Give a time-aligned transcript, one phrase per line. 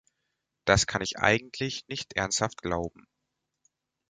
[0.65, 3.05] Das kann ich eigentlich nicht ernsthaft glauben.